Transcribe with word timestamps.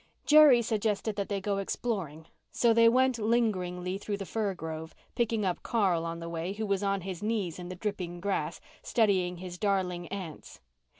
Jerry 0.25 0.63
suggested 0.63 1.15
that 1.17 1.29
they 1.29 1.39
go 1.39 1.59
exploring; 1.59 2.25
so 2.51 2.73
they 2.73 2.89
went 2.89 3.19
lingeringly 3.19 3.99
through 3.99 4.17
the 4.17 4.25
fir 4.25 4.55
grove, 4.55 4.95
picking 5.13 5.45
up 5.45 5.61
Carl 5.61 6.05
on 6.05 6.17
the 6.19 6.27
way, 6.27 6.53
who 6.53 6.65
was 6.65 6.81
on 6.81 7.01
his 7.01 7.21
knees 7.21 7.59
in 7.59 7.69
the 7.69 7.75
dripping 7.75 8.19
grass 8.19 8.59
studying 8.81 9.37
his 9.37 9.59
darling 9.59 10.07
ants. 10.07 10.59